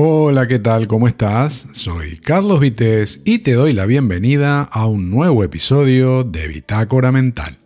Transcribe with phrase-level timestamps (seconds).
[0.00, 0.86] Hola, ¿qué tal?
[0.86, 1.66] ¿Cómo estás?
[1.72, 7.58] Soy Carlos Vites y te doy la bienvenida a un nuevo episodio de Bitácora Mental.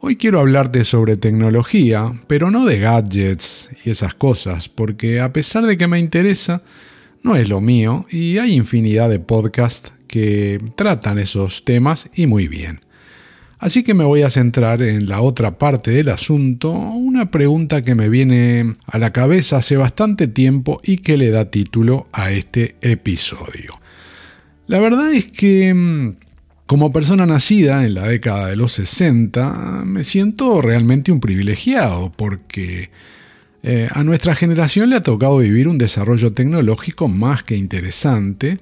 [0.00, 5.66] Hoy quiero hablarte sobre tecnología, pero no de gadgets y esas cosas, porque a pesar
[5.66, 6.62] de que me interesa,
[7.22, 12.48] no es lo mío y hay infinidad de podcasts que tratan esos temas y muy
[12.48, 12.80] bien.
[13.58, 17.94] Así que me voy a centrar en la otra parte del asunto, una pregunta que
[17.94, 22.76] me viene a la cabeza hace bastante tiempo y que le da título a este
[22.82, 23.80] episodio.
[24.66, 26.16] La verdad es que mm,
[26.66, 32.90] como persona nacida en la década de los 60, me siento realmente un privilegiado porque
[33.62, 38.58] eh, a nuestra generación le ha tocado vivir un desarrollo tecnológico más que interesante,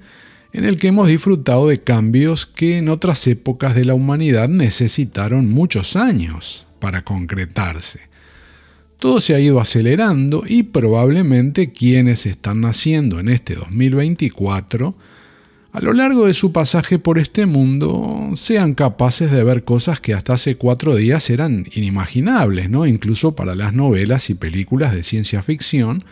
[0.54, 5.50] en el que hemos disfrutado de cambios que en otras épocas de la humanidad necesitaron
[5.50, 8.02] muchos años para concretarse.
[9.00, 14.94] Todo se ha ido acelerando y probablemente quienes están naciendo en este 2024,
[15.72, 20.14] a lo largo de su pasaje por este mundo, sean capaces de ver cosas que
[20.14, 22.86] hasta hace cuatro días eran inimaginables, ¿no?
[22.86, 26.04] incluso para las novelas y películas de ciencia ficción,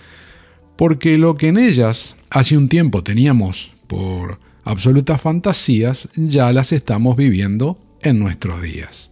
[0.77, 7.17] porque lo que en ellas hace un tiempo teníamos por absolutas fantasías, ya las estamos
[7.17, 9.11] viviendo en nuestros días.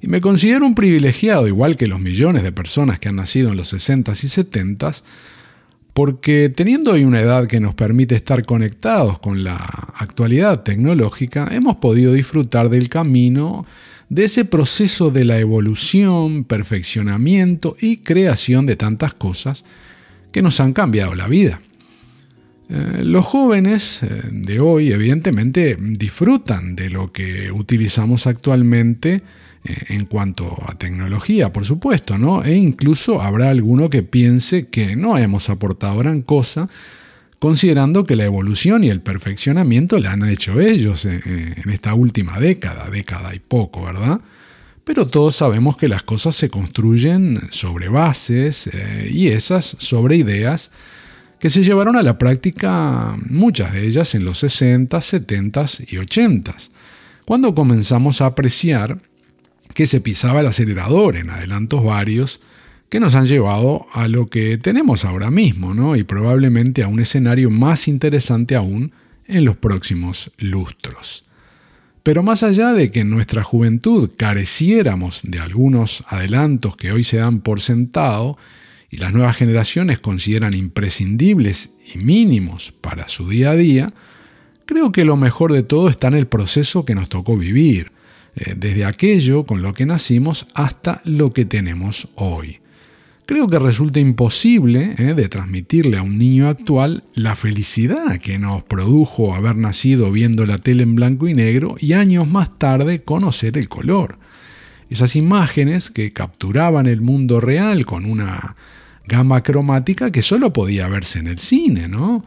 [0.00, 3.56] Y me considero un privilegiado, igual que los millones de personas que han nacido en
[3.56, 5.02] los 60s y 70s,
[5.94, 11.76] porque teniendo hoy una edad que nos permite estar conectados con la actualidad tecnológica, hemos
[11.76, 13.64] podido disfrutar del camino
[14.08, 19.64] de ese proceso de la evolución, perfeccionamiento y creación de tantas cosas
[20.32, 21.60] que nos han cambiado la vida.
[22.74, 29.22] Eh, los jóvenes eh, de hoy evidentemente disfrutan de lo que utilizamos actualmente
[29.62, 32.42] eh, en cuanto a tecnología, por supuesto, ¿no?
[32.42, 36.68] E incluso habrá alguno que piense que no hemos aportado gran cosa,
[37.38, 42.90] considerando que la evolución y el perfeccionamiento la han hecho ellos en esta última década,
[42.90, 44.20] década y poco, ¿verdad?
[44.82, 48.70] Pero todos sabemos que las cosas se construyen sobre bases
[49.10, 50.70] y esas sobre ideas
[51.44, 56.56] que se llevaron a la práctica muchas de ellas en los 60, 70 y 80,
[57.26, 59.02] cuando comenzamos a apreciar
[59.74, 62.40] que se pisaba el acelerador en adelantos varios
[62.88, 65.96] que nos han llevado a lo que tenemos ahora mismo, ¿no?
[65.96, 68.92] y probablemente a un escenario más interesante aún
[69.26, 71.26] en los próximos lustros.
[72.02, 77.18] Pero más allá de que en nuestra juventud careciéramos de algunos adelantos que hoy se
[77.18, 78.38] dan por sentado,
[78.90, 83.88] y las nuevas generaciones consideran imprescindibles y mínimos para su día a día,
[84.66, 87.92] creo que lo mejor de todo está en el proceso que nos tocó vivir,
[88.36, 92.60] eh, desde aquello con lo que nacimos hasta lo que tenemos hoy.
[93.26, 98.62] Creo que resulta imposible eh, de transmitirle a un niño actual la felicidad que nos
[98.64, 103.56] produjo haber nacido viendo la tele en blanco y negro y años más tarde conocer
[103.56, 104.18] el color.
[104.90, 108.56] Esas imágenes que capturaban el mundo real con una
[109.06, 112.24] gama cromática que solo podía verse en el cine, ¿no?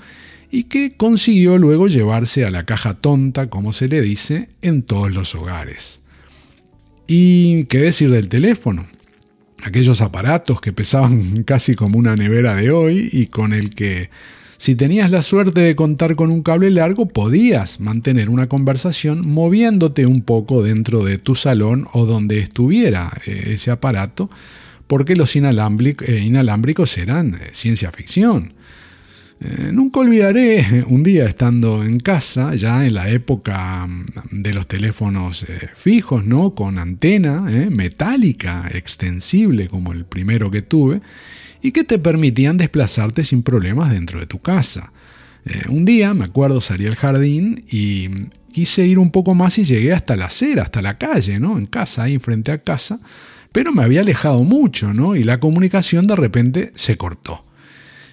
[0.51, 5.13] Y que consiguió luego llevarse a la caja tonta, como se le dice, en todos
[5.13, 5.99] los hogares.
[7.07, 8.87] ¿Y qué decir del teléfono?
[9.63, 14.09] Aquellos aparatos que pesaban casi como una nevera de hoy y con el que,
[14.57, 20.07] si tenías la suerte de contar con un cable largo, podías mantener una conversación moviéndote
[20.07, 24.31] un poco dentro de tu salón o donde estuviera eh, ese aparato
[24.87, 28.53] porque los eh, inalámbricos eran eh, ciencia ficción.
[29.71, 35.45] Nunca olvidaré un día estando en casa, ya en la época mm, de los teléfonos
[35.75, 36.55] fijos, ¿no?
[36.55, 41.01] Con antena metálica extensible como el primero que tuve,
[41.67, 44.91] y que te permitían desplazarte sin problemas dentro de tu casa.
[45.69, 48.09] un día, me acuerdo, salí al jardín y
[48.51, 51.57] quise ir un poco más y llegué hasta la acera, hasta la calle, ¿no?
[51.57, 52.99] En casa, ahí frente a casa
[53.57, 55.15] pero me había alejado mucho, ¿no?
[55.15, 57.43] Y la comunicación de repente se cortó.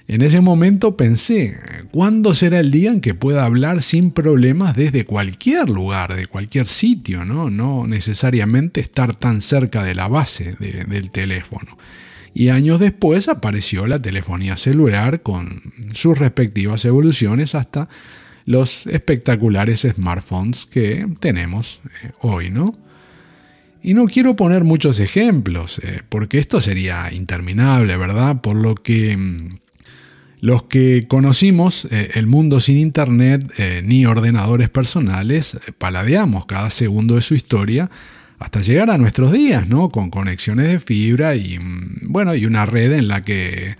[0.09, 1.59] En ese momento pensé,
[1.92, 6.66] ¿cuándo será el día en que pueda hablar sin problemas desde cualquier lugar, de cualquier
[6.66, 11.77] sitio, no, no necesariamente estar tan cerca de la base del teléfono?
[12.34, 17.89] Y años después apareció la telefonía celular con sus respectivas evoluciones hasta
[18.45, 22.77] los espectaculares smartphones que tenemos eh, hoy, ¿no?
[23.83, 28.41] Y no quiero poner muchos ejemplos, eh, porque esto sería interminable, ¿verdad?
[28.41, 29.59] Por lo que mm,
[30.41, 33.51] los que conocimos eh, el mundo sin Internet
[33.84, 37.91] ni ordenadores personales, paladeamos cada segundo de su historia
[38.39, 39.89] hasta llegar a nuestros días, ¿no?
[39.91, 43.77] Con conexiones de fibra y, mm, bueno, y una red en la que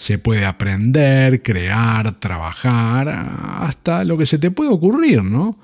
[0.00, 5.58] Se puede aprender, crear, trabajar, hasta lo que se te puede ocurrir, ¿no?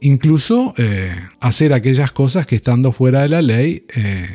[0.00, 1.10] Incluso eh,
[1.40, 4.28] hacer aquellas cosas que estando fuera de la ley eh,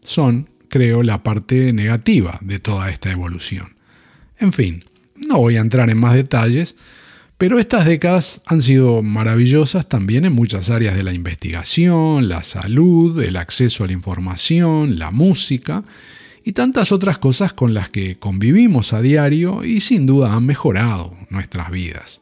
[0.00, 3.76] son, creo, la parte negativa de toda esta evolución.
[4.38, 4.84] En fin,
[5.16, 6.76] no voy a entrar en más detalles,
[7.38, 13.22] pero estas décadas han sido maravillosas también en muchas áreas de la investigación, la salud,
[13.22, 15.84] el acceso a la información, la música
[16.44, 21.14] y tantas otras cosas con las que convivimos a diario y sin duda han mejorado
[21.28, 22.20] nuestras vidas.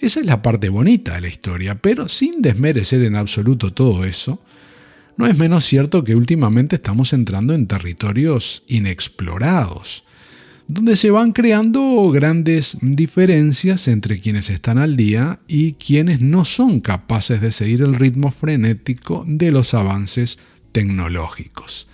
[0.00, 4.42] Esa es la parte bonita de la historia, pero sin desmerecer en absoluto todo eso,
[5.16, 10.02] no es menos cierto que últimamente estamos entrando en territorios inexplorados,
[10.68, 16.80] donde se van creando grandes diferencias entre quienes están al día y quienes no son
[16.80, 20.38] capaces de seguir el ritmo frenético de los avances
[20.72, 21.88] tecnológicos.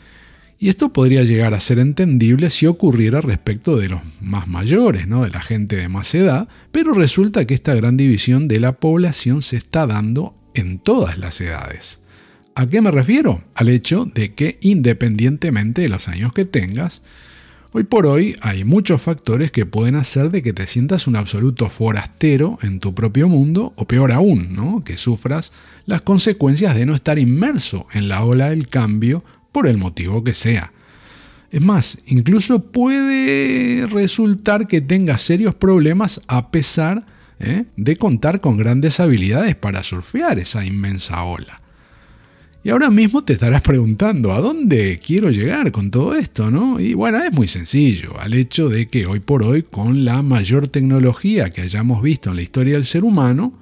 [0.60, 5.22] Y esto podría llegar a ser entendible si ocurriera respecto de los más mayores, ¿no?
[5.22, 9.42] de la gente de más edad, pero resulta que esta gran división de la población
[9.42, 12.00] se está dando en todas las edades.
[12.56, 13.44] ¿A qué me refiero?
[13.54, 17.02] Al hecho de que independientemente de los años que tengas,
[17.70, 21.68] Hoy por hoy hay muchos factores que pueden hacer de que te sientas un absoluto
[21.68, 24.82] forastero en tu propio mundo o peor aún, ¿no?
[24.82, 25.52] que sufras
[25.84, 29.22] las consecuencias de no estar inmerso en la ola del cambio
[29.52, 30.72] por el motivo que sea.
[31.50, 37.04] Es más, incluso puede resultar que tengas serios problemas a pesar
[37.38, 37.66] ¿eh?
[37.76, 41.60] de contar con grandes habilidades para surfear esa inmensa ola.
[42.64, 46.50] Y ahora mismo te estarás preguntando, ¿a dónde quiero llegar con todo esto?
[46.50, 46.80] ¿no?
[46.80, 50.66] Y bueno, es muy sencillo, al hecho de que hoy por hoy, con la mayor
[50.66, 53.52] tecnología que hayamos visto en la historia del ser humano,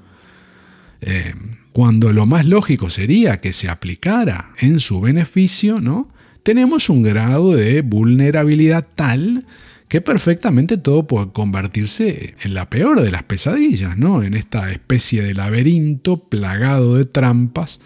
[1.02, 1.34] eh,
[1.72, 6.08] cuando lo más lógico sería que se aplicara en su beneficio, ¿no?
[6.42, 9.44] tenemos un grado de vulnerabilidad tal
[9.88, 14.22] que perfectamente todo puede convertirse en la peor de las pesadillas, ¿no?
[14.22, 17.80] en esta especie de laberinto plagado de trampas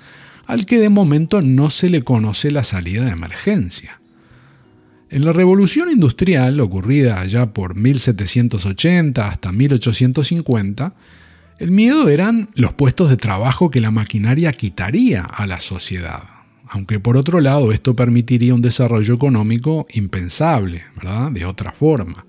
[0.51, 4.01] al que de momento no se le conoce la salida de emergencia.
[5.09, 10.93] En la revolución industrial, ocurrida allá por 1780 hasta 1850,
[11.61, 16.25] el miedo eran los puestos de trabajo que la maquinaria quitaría a la sociedad,
[16.69, 21.31] aunque por otro lado esto permitiría un desarrollo económico impensable, ¿verdad?
[21.31, 22.27] De otra forma.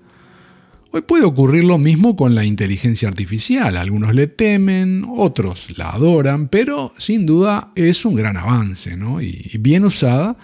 [0.94, 3.78] Hoy puede ocurrir lo mismo con la inteligencia artificial.
[3.78, 9.22] Algunos le temen, otros la adoran, pero sin duda es un gran avance, ¿no?
[9.22, 10.36] Y bien usada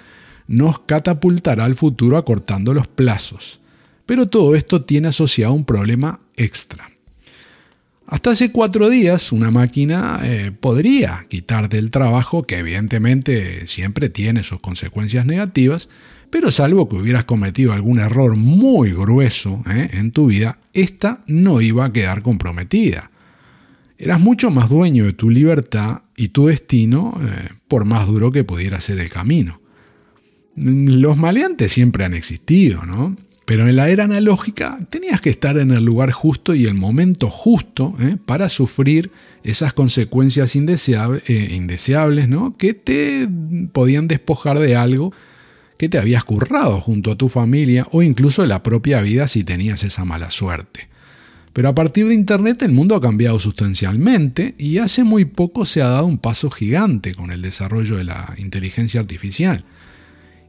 [0.46, 3.60] nos catapultará al futuro acortando los plazos.
[4.06, 6.88] Pero todo esto tiene asociado un problema extra.
[8.06, 14.42] Hasta hace cuatro días una máquina eh, podría quitarte el trabajo, que evidentemente siempre tiene
[14.42, 15.90] sus consecuencias negativas,
[16.30, 19.88] pero salvo que hubieras cometido algún error muy grueso ¿eh?
[19.92, 23.10] en tu vida, esta no iba a quedar comprometida.
[23.96, 28.44] Eras mucho más dueño de tu libertad y tu destino, eh, por más duro que
[28.44, 29.60] pudiera ser el camino.
[30.54, 33.16] Los maleantes siempre han existido, ¿no?
[33.44, 37.30] Pero en la era analógica tenías que estar en el lugar justo y el momento
[37.30, 38.16] justo ¿eh?
[38.26, 39.10] para sufrir
[39.42, 42.58] esas consecuencias indeseables, indeseables ¿no?
[42.58, 43.26] que te
[43.72, 45.14] podían despojar de algo
[45.78, 49.84] que te habías currado junto a tu familia o incluso la propia vida si tenías
[49.84, 50.88] esa mala suerte.
[51.52, 55.80] Pero a partir de Internet el mundo ha cambiado sustancialmente y hace muy poco se
[55.80, 59.64] ha dado un paso gigante con el desarrollo de la inteligencia artificial.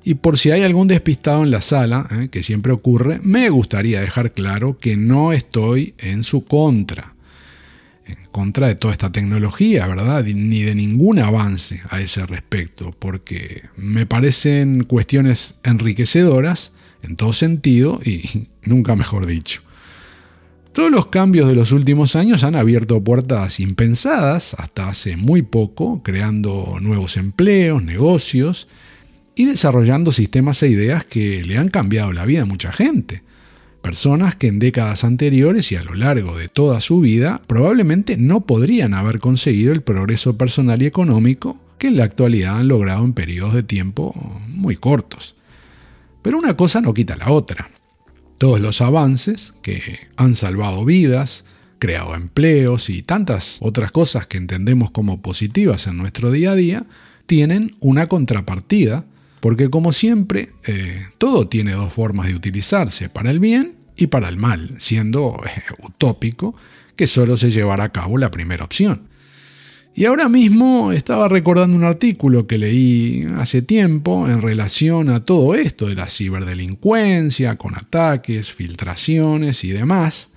[0.04, 2.30] Y por si hay algún despistado en la sala, ¿eh?
[2.30, 7.14] que siempre ocurre, me gustaría dejar claro que no estoy en su contra
[8.32, 10.24] contra de toda esta tecnología, ¿verdad?
[10.24, 18.00] Ni de ningún avance a ese respecto, porque me parecen cuestiones enriquecedoras en todo sentido
[18.04, 19.62] y nunca mejor dicho.
[20.74, 26.04] Todos los cambios de los últimos años han abierto puertas impensadas hasta hace muy poco,
[26.04, 28.68] creando nuevos empleos, negocios
[29.36, 33.24] y desarrollando sistemas e ideas que le han cambiado la vida a mucha gente
[33.82, 38.42] personas que en décadas anteriores y a lo largo de toda su vida probablemente no
[38.42, 43.14] podrían haber conseguido el progreso personal y económico que en la actualidad han logrado en
[43.14, 44.14] periodos de tiempo
[44.48, 45.36] muy cortos.
[46.22, 47.70] Pero una cosa no quita la otra.
[48.38, 49.82] Todos los avances que
[50.18, 51.46] han salvado vidas,
[51.80, 56.86] creado empleos y tantas otras cosas que entendemos como positivas en nuestro día a día,
[57.26, 59.06] tienen una contrapartida
[59.40, 64.30] porque como siempre, eh, todo tiene dos formas de utilizarse, para el bien y para
[64.30, 66.56] el mal, siendo eh, utópico
[66.96, 69.10] que solo se llevará a cabo la primera opción.
[69.96, 75.56] Y ahora mismo estaba recordando un artículo que leí hace tiempo en relación a todo
[75.56, 80.30] esto de la ciberdelincuencia, con ataques, filtraciones y demás,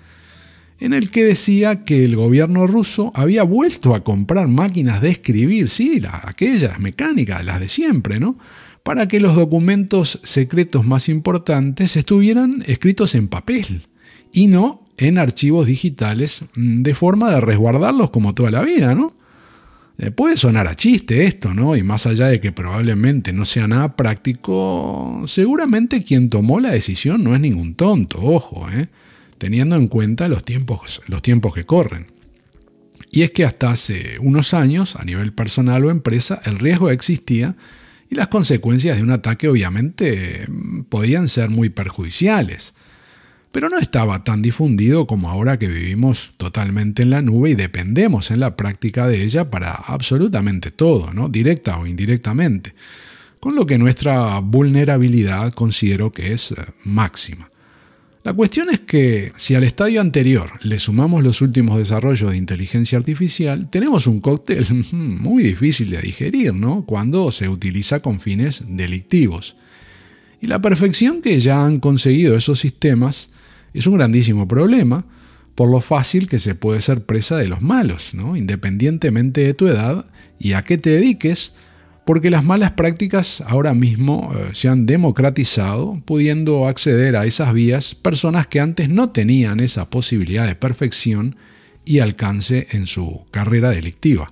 [0.81, 5.69] en el que decía que el gobierno ruso había vuelto a comprar máquinas de escribir,
[5.69, 8.37] sí, las, aquellas mecánicas, las de siempre, ¿no?
[8.83, 13.87] Para que los documentos secretos más importantes estuvieran escritos en papel
[14.33, 19.15] y no en archivos digitales, mm, de forma de resguardarlos como toda la vida, ¿no?
[19.99, 21.77] Eh, puede sonar a chiste esto, ¿no?
[21.77, 27.23] Y más allá de que probablemente no sea nada práctico, seguramente quien tomó la decisión
[27.23, 28.89] no es ningún tonto, ojo, ¿eh?
[29.39, 32.07] teniendo en cuenta los tiempos, los tiempos que corren.
[33.11, 37.57] Y es que hasta hace unos años, a nivel personal o empresa, el riesgo existía
[38.13, 40.47] y las consecuencias de un ataque obviamente
[40.91, 42.75] podían ser muy perjudiciales
[43.53, 48.31] pero no estaba tan difundido como ahora que vivimos totalmente en la nube y dependemos
[48.31, 51.29] en la práctica de ella para absolutamente todo, ¿no?
[51.29, 52.75] directa o indirectamente,
[53.41, 57.51] con lo que nuestra vulnerabilidad considero que es eh, máxima.
[58.25, 62.97] La cuestión es que si al estadio anterior le sumamos los últimos desarrollos de inteligencia
[62.97, 66.85] artificial, tenemos un cóctel muy difícil de digerir, ¿no?
[66.87, 69.57] Cuando se utiliza con fines delictivos.
[70.41, 73.31] Y la perfección que ya han conseguido esos sistemas
[73.75, 75.05] es un grandísimo problema
[75.55, 78.37] por lo fácil que se puede ser presa de los malos, ¿no?
[78.37, 80.07] independientemente de tu edad
[80.39, 81.55] y a qué te dediques,
[82.05, 87.95] porque las malas prácticas ahora mismo eh, se han democratizado, pudiendo acceder a esas vías
[87.95, 91.37] personas que antes no tenían esa posibilidad de perfección
[91.85, 94.29] y alcance en su carrera delictiva.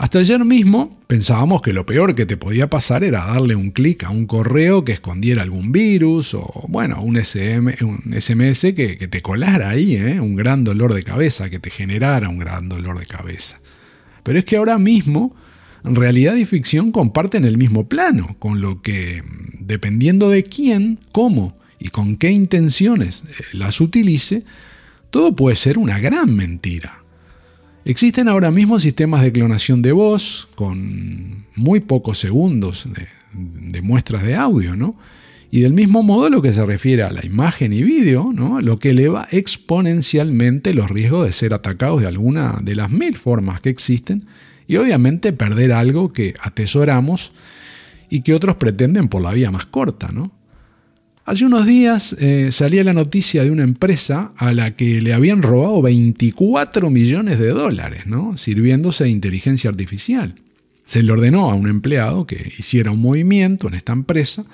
[0.00, 4.04] Hasta ayer mismo pensábamos que lo peor que te podía pasar era darle un clic
[4.04, 9.96] a un correo que escondiera algún virus o, bueno, un, SMS que, te colara ahí,
[9.96, 10.18] ¿eh?
[10.18, 13.60] un gran dolor de cabeza, que te generara un gran dolor de cabeza.
[14.22, 15.36] Pero es que ahora mismo,
[15.84, 19.22] realidad y ficción comparten el mismo plano, con lo que,
[19.58, 24.44] dependiendo de quién, cómo y con qué intenciones eh, las utilice,
[25.10, 27.02] todo puede ser una gran mentira.
[27.84, 32.86] Existen ahora mismo sistemas de clonación de voz con muy pocos segundos
[33.32, 34.96] de, muestras de audio, ¿no?
[35.50, 38.60] Y del mismo modo lo que se refiere a la imagen y vídeo, ¿no?
[38.60, 43.60] lo que eleva exponencialmente los riesgos de ser atacados de alguna de las mil formas
[43.60, 44.26] que existen
[44.70, 47.32] y obviamente perder algo que atesoramos
[48.08, 50.10] y que otros pretenden por la vía más corta.
[50.12, 50.30] ¿no?
[51.24, 55.42] Hace unos días eh, salía la noticia de una empresa a la que le habían
[55.42, 58.38] robado 24 millones de dólares, ¿no?
[58.38, 60.36] sirviéndose de inteligencia artificial.
[60.84, 64.44] Se le ordenó a un empleado que hiciera un movimiento en esta empresa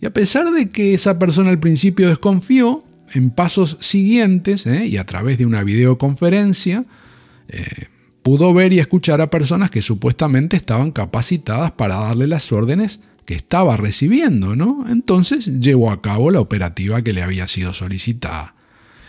[0.00, 2.82] y a pesar de que esa persona al principio desconfió,
[3.14, 4.86] en pasos siguientes ¿eh?
[4.86, 6.84] y a través de una videoconferencia,
[7.48, 7.91] eh,
[8.22, 13.34] pudo ver y escuchar a personas que supuestamente estaban capacitadas para darle las órdenes que
[13.34, 14.84] estaba recibiendo, ¿no?
[14.88, 18.54] Entonces llevó a cabo la operativa que le había sido solicitada.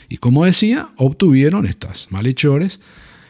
[0.10, 2.80] Y como decía, obtuvieron estas malhechores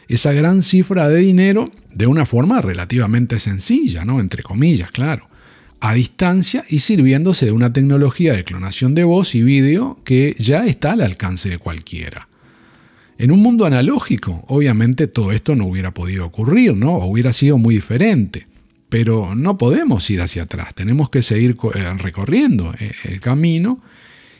[0.08, 4.20] esa gran cifra de dinero de una forma relativamente sencilla, ¿no?
[4.20, 5.28] Entre comillas, claro,
[5.80, 10.66] a distancia y sirviéndose de una tecnología de clonación de voz y vídeo que ya
[10.66, 12.28] está al alcance de cualquiera.
[13.16, 16.94] En un mundo analógico, obviamente todo esto no hubiera podido ocurrir, ¿no?
[16.94, 18.46] O hubiera sido muy diferente.
[18.88, 23.80] Pero no podemos ir hacia atrás, tenemos que seguir eh, recorriendo eh, el camino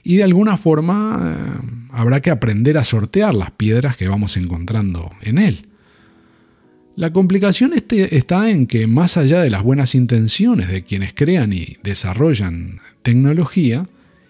[0.02, 5.10] y de alguna forma eh, habrá que aprender a sortear las piedras que vamos encontrando
[5.22, 5.66] en él.
[6.96, 11.52] La complicación este, está en que más allá de las buenas intenciones de quienes crean
[11.52, 13.84] y desarrollan tecnología,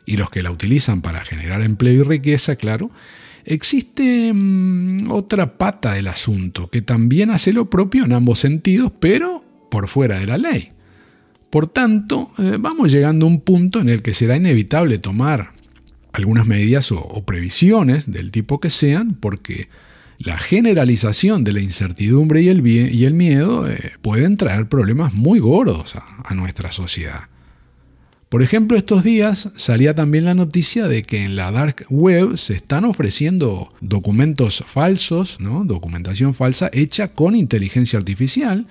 [0.07, 2.91] y los que la utilizan para generar empleo y riqueza, claro,
[3.45, 9.45] existe mm, otra pata del asunto que también hace lo propio en ambos sentidos, pero
[9.71, 10.71] por fuera de la ley.
[11.51, 15.53] Por tanto, eh, vamos llegando a un punto en el que será inevitable tomar
[16.13, 19.69] algunas medidas o, previsiones del tipo que sean, porque
[20.19, 22.63] la generalización de la incertidumbre y el,
[23.15, 27.29] miedo eh, pueden traer problemas muy gordos a, nuestra sociedad.
[28.35, 32.55] Por ejemplo, estos días salía también la noticia de que en la dark web se
[32.55, 35.65] están ofreciendo documentos falsos, ¿no?
[35.65, 38.67] documentación falsa hecha con inteligencia artificial,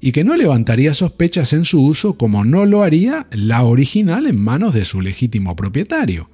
[0.00, 4.40] y que no levantaría sospechas en su uso como no lo haría la original en
[4.40, 6.30] manos de su legítimo propietario.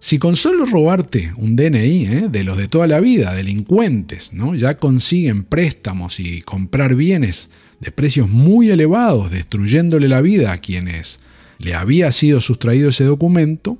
[0.00, 2.28] Si con solo robarte un DNI ¿eh?
[2.28, 4.56] de los de toda la vida, delincuentes, ¿no?
[4.56, 11.20] ya consiguen préstamos y comprar bienes de precios muy elevados, destruyéndole la vida a quienes
[11.64, 13.78] le había sido sustraído ese documento,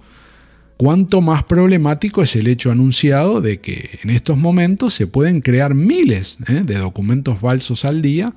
[0.77, 5.75] cuánto más problemático es el hecho anunciado de que en estos momentos se pueden crear
[5.75, 6.63] miles ¿eh?
[6.65, 8.35] de documentos falsos al día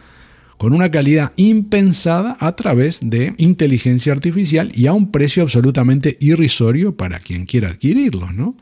[0.58, 6.96] con una calidad impensada a través de inteligencia artificial y a un precio absolutamente irrisorio
[6.96, 8.56] para quien quiera adquirirlos, ¿no?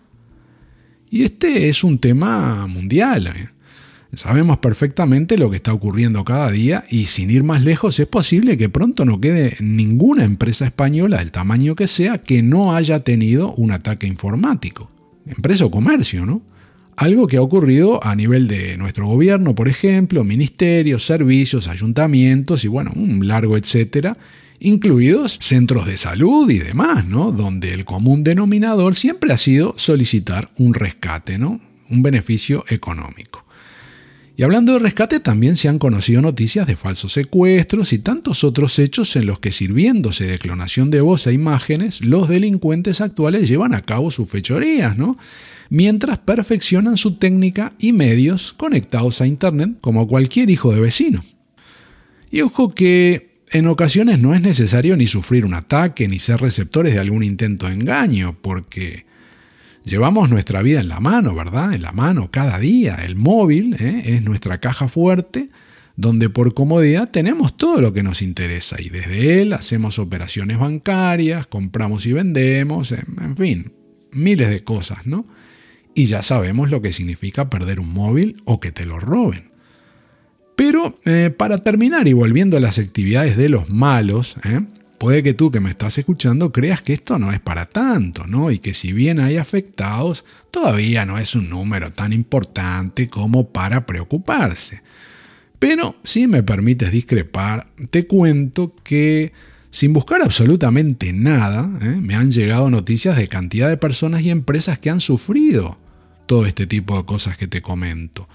[1.10, 3.28] Y este es un tema mundial.
[3.28, 3.50] ¿eh?
[4.14, 8.58] Sabemos perfectamente lo que está ocurriendo cada día y sin ir más lejos es posible
[8.58, 13.54] que pronto no quede ninguna empresa española del tamaño que sea que no haya tenido
[13.56, 14.90] un ataque informático.
[15.26, 16.42] Empresa o comercio, ¿no?
[16.98, 22.70] Algo que ha ocurrido a nivel de nuestro gobierno, por ejemplo, ministerios, servicios, ayuntamientos y
[22.70, 24.18] bueno, un largo etcétera,
[24.60, 27.34] incluidos centros de salud y demás, ¿no?
[27.34, 31.60] Donde el común denominador siempre ha sido solicitar un rescate, ¿no?
[31.90, 33.45] Un beneficio económico.
[34.38, 38.78] Y hablando de rescate, también se han conocido noticias de falsos secuestros y tantos otros
[38.80, 43.74] hechos en los que sirviéndose de clonación de voz e imágenes, los delincuentes actuales llevan
[43.74, 45.18] a cabo sus fechorías, ¿no?
[45.70, 51.24] Mientras perfeccionan su técnica y medios conectados a Internet como cualquier hijo de vecino.
[52.30, 56.94] Y ojo que en ocasiones no es necesario ni sufrir un ataque ni ser receptores
[56.94, 59.05] de algún intento de engaño, porque
[59.86, 61.74] Llevamos nuestra vida en la mano, ¿verdad?
[61.74, 62.96] En la mano cada día.
[62.96, 64.02] El móvil ¿eh?
[64.06, 65.50] es nuestra caja fuerte
[65.96, 71.48] donde por comodidad tenemos todo lo que nos interesa y desde él hacemos operaciones bancarias,
[71.48, 73.72] compramos y vendemos, en fin,
[74.12, 75.26] miles de cosas, ¿no?
[75.94, 79.52] Y ya sabemos lo que significa perder un móvil o que te lo roben.
[80.58, 84.62] Pero eh, para terminar y volviendo a las actividades de los malos, ¿eh?
[84.98, 88.52] Puede que tú que me estás escuchando creas que esto no es para tanto, ¿no?
[88.52, 93.86] Y que si bien hay afectados, todavía no es un número tan importante como para
[93.86, 94.82] preocuparse.
[95.60, 99.34] Pero si me permites discrepar, te cuento que
[99.76, 101.98] sin buscar absolutamente nada, ¿eh?
[102.02, 105.78] me han llegado noticias de cantidad de personas y empresas que han sufrido
[106.28, 108.30] todo este tipo de cosas que te comento.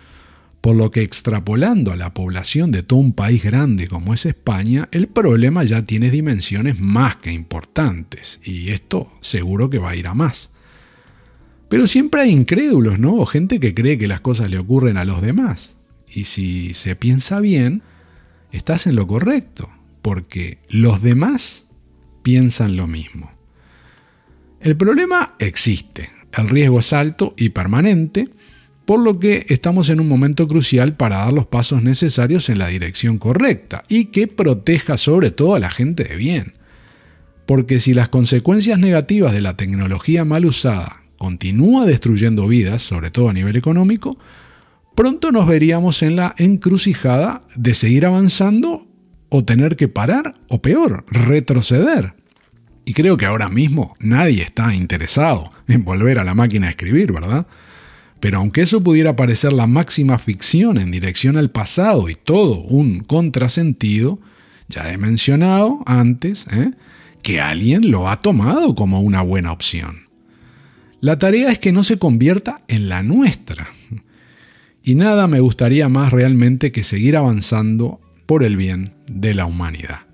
[0.61, 4.89] Por lo que extrapolando a la población de todo un país grande como es España,
[4.93, 10.07] el problema ya tiene dimensiones más que importantes, y esto seguro que va a ir
[10.07, 10.51] a más.
[11.71, 13.15] Pero siempre hay incrédulos, ¿no?
[13.15, 15.77] O gente que cree que las cosas le ocurren a los demás.
[16.13, 17.83] Y si se piensa bien,
[18.51, 19.71] estás en lo correcto,
[20.03, 21.67] porque los demás
[22.23, 23.31] piensan lo mismo.
[24.61, 28.29] El problema existe, el riesgo es alto y permanente,
[28.91, 32.67] por lo que estamos en un momento crucial para dar los pasos necesarios en la
[32.67, 36.55] dirección correcta y que proteja sobre todo a la gente de bien.
[37.47, 43.29] Porque si las consecuencias negativas de la tecnología mal usada continúa destruyendo vidas, sobre todo
[43.29, 44.19] a nivel económico,
[44.97, 48.89] pronto nos veríamos en la encrucijada de seguir avanzando
[49.29, 52.15] o tener que parar o peor, retroceder.
[52.85, 57.13] Y creo que ahora mismo nadie está interesado en volver a la máquina a escribir,
[57.13, 57.47] ¿verdad?
[58.21, 63.01] Pero aunque eso pudiera parecer la máxima ficción en dirección al pasado y todo un
[63.01, 64.21] contrasentido,
[64.69, 66.73] ya he mencionado antes ¿eh?
[67.23, 70.09] que alguien lo ha tomado como una buena opción.
[71.01, 73.69] La tarea es que no se convierta en la nuestra.
[74.83, 80.10] Y nada me gustaría más realmente que seguir avanzando por el bien de la humanidad.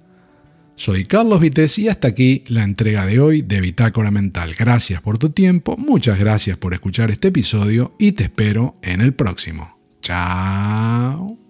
[0.76, 4.54] Soy Carlos Vites y hasta aquí la entrega de hoy de Bitácora Mental.
[4.58, 9.14] Gracias por tu tiempo, muchas gracias por escuchar este episodio y te espero en el
[9.14, 9.78] próximo.
[10.02, 11.45] Chao.